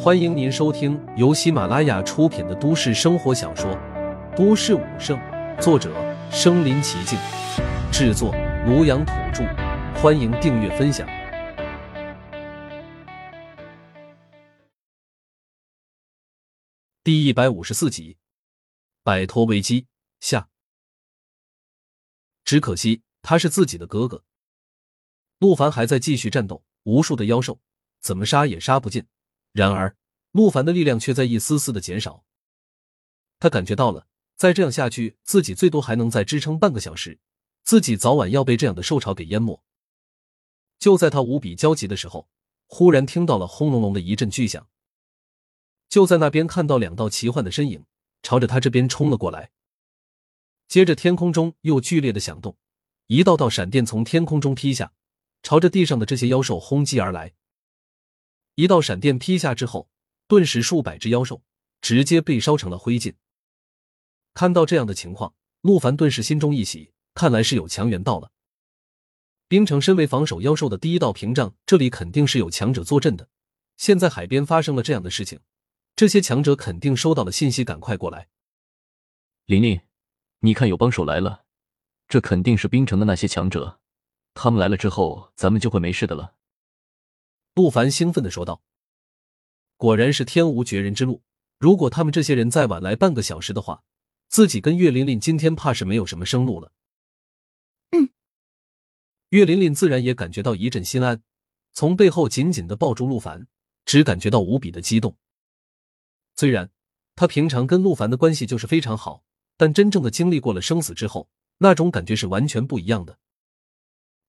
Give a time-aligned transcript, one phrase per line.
[0.00, 3.70] 欢迎您收听由喜马拉雅出品的都市生活小说
[4.36, 5.18] 《都市武圣》，
[5.60, 5.92] 作者：
[6.30, 7.18] 身临其境，
[7.92, 8.32] 制作：
[8.66, 9.44] 庐阳土著。
[10.00, 11.08] 欢迎订阅分享。
[17.02, 18.16] 第一百五十四集，
[19.02, 19.86] 摆脱危机
[20.20, 20.48] 下。
[22.44, 24.22] 只可惜他是自己的哥哥。
[25.38, 27.60] 陆凡还在继续战斗，无数的妖兽
[28.00, 29.04] 怎么杀也杀不尽。
[29.52, 29.96] 然而，
[30.32, 32.24] 陆凡的力量却在一丝丝的减少。
[33.40, 37.18] 他感觉到了，再这样下去，自己最多还能再支撑半个小时，
[37.62, 39.62] 自己早晚要被这样的兽潮给淹没。
[40.78, 42.28] 就在他无比焦急的时候，
[42.66, 44.68] 忽然听到了轰隆隆的一阵巨响。
[45.88, 47.86] 就在那边看到两道奇幻的身影
[48.22, 49.50] 朝着他这边冲了过来。
[50.68, 52.58] 接着，天空中又剧烈的响动，
[53.06, 54.92] 一道道闪电从天空中劈下，
[55.42, 57.32] 朝着地上的这些妖兽轰击而来。
[58.58, 59.88] 一道闪电劈下之后，
[60.26, 61.44] 顿时数百只妖兽
[61.80, 63.14] 直接被烧成了灰烬。
[64.34, 68.32] 看到这样的情况，陆凡顿时心中一喜，看来是有强援到了。
[69.46, 73.28] 冰城身为防守妖兽的第一道屏障，这里肯定是有强者坐镇的。
[73.76, 75.38] 现在海边发生了这样的事情，
[75.94, 78.26] 这些强者肯定收到了信息，赶快过来。
[79.46, 79.80] 琳琳，
[80.40, 81.44] 你看有帮手来了，
[82.08, 83.78] 这肯定是冰城的那些强者，
[84.34, 86.34] 他们来了之后，咱们就会没事的了。
[87.58, 88.62] 陆凡兴奋的说道
[89.76, 91.24] ：“果然是天无绝人之路。
[91.58, 93.82] 如果他们这些人再晚来半个小时的话，
[94.28, 96.70] 自己跟岳琳琳今天怕是没有什么生路了。”
[97.90, 98.10] 嗯，
[99.30, 101.20] 岳琳琳自然也感觉到一阵心安，
[101.72, 103.48] 从背后紧紧的抱住陆凡，
[103.84, 105.16] 只感觉到无比的激动。
[106.36, 106.70] 虽然
[107.16, 109.24] 他平常跟陆凡的关系就是非常好，
[109.56, 113.18] 但真正的经历过了生死之后，那种感觉是完全不一样的。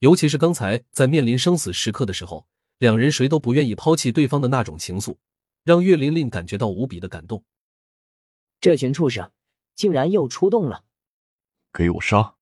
[0.00, 2.46] 尤其是刚才在面临生死时刻的时候。
[2.84, 5.16] 两人谁都不愿意抛弃对方的那种情愫，
[5.62, 7.42] 让岳琳琳感觉到无比的感动。
[8.60, 9.32] 这群畜生
[9.74, 10.84] 竟然又出动了！
[11.72, 12.34] 给我杀！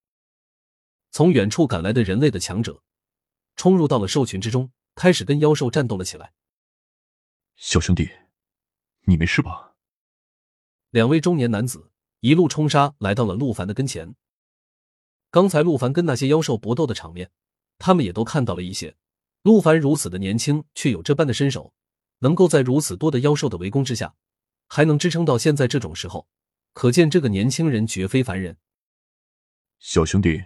[1.11, 2.83] 从远处赶来的人类的强者，
[3.55, 6.33] 冲入到了兽群之中，开始跟妖兽战斗了起来。
[7.55, 8.11] 小兄弟，
[9.05, 9.75] 你没事吧？
[10.89, 11.89] 两位中年男子
[12.19, 14.13] 一路冲杀，来到了陆凡的跟前。
[15.31, 17.31] 刚才陆凡跟那些妖兽搏斗的场面，
[17.77, 18.97] 他们也都看到了一些。
[19.43, 21.73] 陆凡如此的年轻，却有这般的身手，
[22.19, 24.15] 能够在如此多的妖兽的围攻之下，
[24.67, 26.29] 还能支撑到现在这种时候，
[26.71, 28.57] 可见这个年轻人绝非凡人。
[29.79, 30.41] 小兄弟，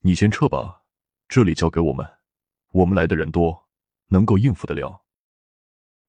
[0.00, 0.82] 你先撤吧，
[1.28, 2.04] 这里交给我们，
[2.72, 3.68] 我们来的人多，
[4.08, 5.04] 能够应付得了。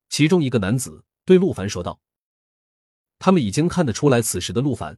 [0.10, 2.02] 其中一个男子对陆凡说道
[3.20, 4.98] ：“他们已经看得出来，此时的陆凡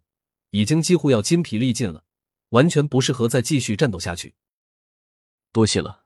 [0.52, 2.06] 已经几乎要筋疲力尽了，
[2.52, 4.36] 完全不适合再继续战斗下去。”
[5.52, 6.05] 多谢了。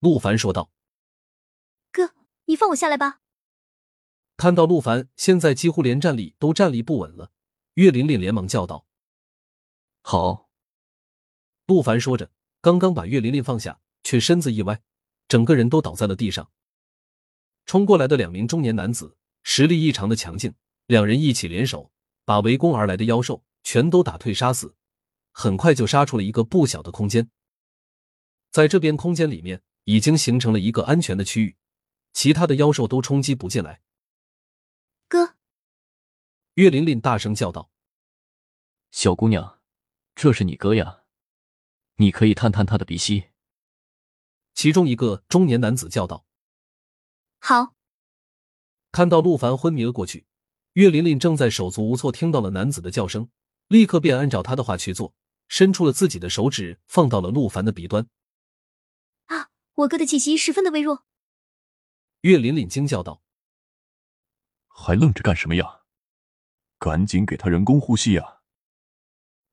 [0.00, 0.70] 陆凡说道
[1.92, 2.14] ：“哥，
[2.46, 3.20] 你放我下来吧。”
[4.38, 7.30] 看到陆凡现在几乎连站立都站立不稳了，
[7.74, 8.86] 岳琳琳连忙叫道
[10.00, 10.48] ：“好。”
[11.68, 14.80] 陆凡说着，刚刚把岳琳琳放下，却身子一歪，
[15.28, 16.50] 整个人都倒在了地上。
[17.66, 20.54] 冲过来的两名中年男子实力异常的强劲，
[20.86, 21.92] 两人一起联手，
[22.24, 24.74] 把围攻而来的妖兽全都打退杀死，
[25.30, 27.30] 很快就杀出了一个不小的空间。
[28.50, 29.62] 在这边空间里面。
[29.90, 31.56] 已经形成了一个安全的区域，
[32.12, 33.82] 其他的妖兽都冲击不进来。
[35.08, 35.34] 哥，
[36.54, 37.72] 岳琳琳大声叫道
[38.92, 39.58] ：“小姑娘，
[40.14, 41.00] 这是你哥呀，
[41.96, 43.30] 你可以探探他的鼻息。”
[44.54, 46.24] 其中一个中年男子叫道
[47.40, 47.74] ：“好。”
[48.92, 50.24] 看到陆凡昏迷了过去，
[50.74, 53.28] 岳琳琳正在手足无措，听到了男子的叫声，
[53.66, 55.16] 立刻便按照他的话去做，
[55.48, 58.08] 伸出了自己的手指，放到了陆凡的鼻端。
[59.80, 61.06] 我哥的气息十分的微弱，
[62.22, 63.22] 岳琳琳惊叫道
[64.68, 65.82] ：“还愣着干什么呀？
[66.78, 68.42] 赶紧给他人工呼吸呀！”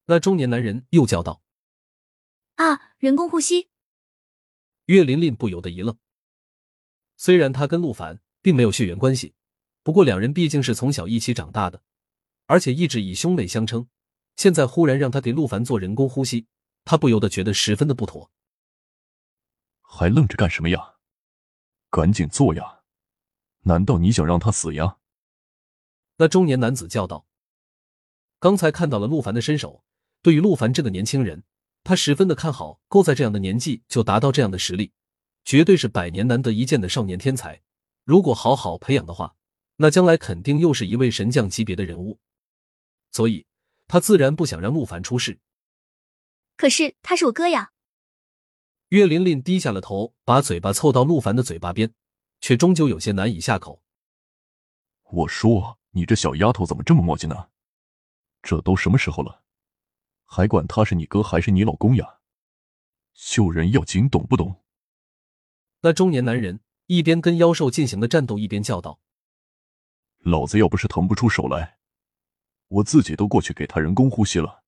[0.07, 1.43] 那中年男人又叫道
[2.55, 3.69] ：“啊，人工呼吸！”
[4.87, 5.97] 岳琳琳不由得一愣。
[7.15, 9.33] 虽然他跟陆凡并没有血缘关系，
[9.81, 11.81] 不过两人毕竟是从小一起长大的，
[12.47, 13.87] 而且一直以兄妹相称。
[14.35, 16.47] 现在忽然让他给陆凡做人工呼吸，
[16.83, 18.29] 他不由得觉得十分的不妥。
[19.89, 20.95] 还愣着干什么呀？
[21.89, 22.81] 赶紧做呀！
[23.61, 24.97] 难道你想让他死呀？
[26.17, 27.25] 那中年男子叫道。
[28.39, 29.83] 刚才看到了陆凡的身手，
[30.21, 31.43] 对于陆凡这个年轻人，
[31.83, 32.81] 他十分的看好。
[32.87, 34.91] 够在这样的年纪就达到这样的实力，
[35.45, 37.61] 绝对是百年难得一见的少年天才。
[38.03, 39.35] 如果好好培养的话，
[39.77, 42.19] 那将来肯定又是一位神将级别的人物。
[43.11, 43.47] 所以，
[43.87, 45.39] 他自然不想让陆凡出事。
[46.57, 47.71] 可是他是我哥呀。
[48.89, 51.93] 岳琳琳低下了头，把嘴巴凑到陆凡的嘴巴边，
[52.39, 53.83] 却终究有些难以下口，
[55.03, 57.49] 我说你这小丫头怎么这么磨叽呢？
[58.41, 59.43] 这都什么时候了，
[60.23, 62.19] 还管他是你哥还是你老公呀？
[63.13, 64.63] 救人要紧，懂不懂？
[65.81, 69.01] 那中年男人一边跟妖兽进行的战斗，一边叫道
[70.23, 71.77] ：“老子要不是腾不出手来，
[72.69, 74.63] 我自己都过去给他人工呼吸了。”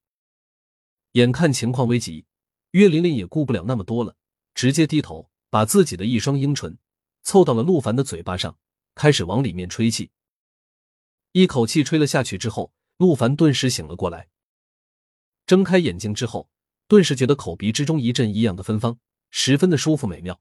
[1.14, 2.26] 眼看情况危急，
[2.72, 4.16] 岳琳琳也顾不了那么多了，
[4.54, 6.78] 直接低头把自己的一双樱唇
[7.24, 8.58] 凑到了陆凡的嘴巴上，
[8.94, 10.12] 开始往里面吹气。
[11.32, 14.30] 一口气吹了下去之后，陆凡顿时醒了过来。
[15.46, 16.50] 睁开眼睛之后，
[16.88, 19.00] 顿时觉得口鼻之中一阵异样的芬芳，
[19.32, 20.40] 十分的舒服美妙。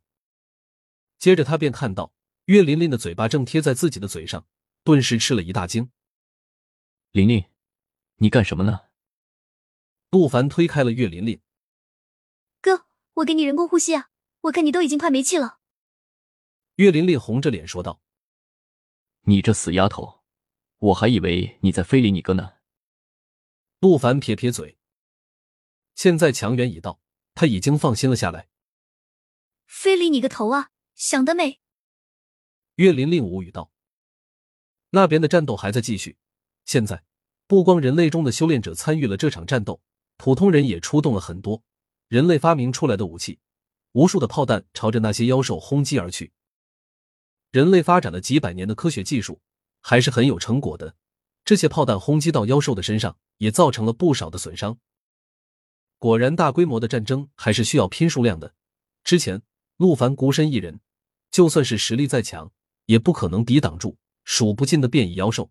[1.18, 2.12] 接着他便看到
[2.44, 4.46] 岳琳琳的嘴巴正贴在自己的嘴上，
[4.84, 5.90] 顿时吃了一大惊。
[7.12, 7.44] 琳琳，
[8.16, 8.80] 你干什么呢？
[10.10, 11.40] 陆凡推开了岳琳琳。
[13.18, 14.10] 哥，我给你人工呼吸啊，
[14.42, 15.58] 我看你都已经快没气了。
[16.76, 18.00] 岳琳琳红着脸说道
[19.26, 20.22] ：“你这死丫头！”
[20.78, 22.52] 我还以为你在非礼你哥呢。
[23.80, 24.78] 陆凡撇撇嘴，
[25.96, 27.00] 现在强援已到，
[27.34, 28.48] 他已经放心了下来。
[29.66, 30.70] 非礼你个头啊！
[30.94, 31.60] 想得美！
[32.76, 33.72] 岳琳琳无语道。
[34.90, 36.16] 那边的战斗还在继续，
[36.64, 37.02] 现在
[37.48, 39.82] 不光人类中的修炼者参与了这场战斗，
[40.16, 41.64] 普通人也出动了很多
[42.08, 43.38] 人类发明出来的武器，
[43.92, 46.32] 无数的炮弹朝着那些妖兽轰击而去。
[47.50, 49.40] 人类发展了几百年的科学技术。
[49.80, 50.96] 还是很有成果的。
[51.44, 54.78] 这些炮弹轰击到妖兽的身上，也造成了不少的损伤。
[55.98, 58.54] 果然，大规模的战争还是需要拼数量的。
[59.02, 59.42] 之前
[59.76, 60.80] 陆凡孤身一人，
[61.30, 62.52] 就算是实力再强，
[62.86, 65.50] 也不可能抵挡住数不尽的变异妖兽。